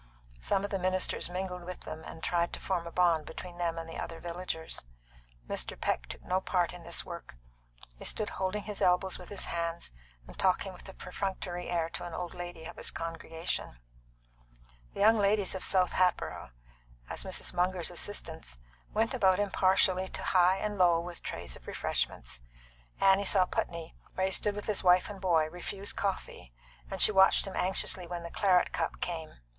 [0.39, 3.77] Some of the ministers mingled with them, and tried to form a bond between them
[3.77, 4.83] and the other villagers.
[5.47, 5.79] Mr.
[5.79, 7.35] Peck took no part in this work;
[7.99, 9.91] he stood holding his elbows with his hands,
[10.25, 13.77] and talking with a perfunctory air to an old lady of his congregation.
[14.95, 16.49] The young ladies of South Hatboro',
[17.07, 17.53] as Mrs.
[17.53, 18.57] Munger's assistants,
[18.95, 22.41] went about impartially to high and low with trays of refreshments.
[22.99, 26.51] Annie saw Putney, where he stood with his wife and boy, refuse coffee,
[26.89, 29.35] and she watched him anxiously when the claret cup came.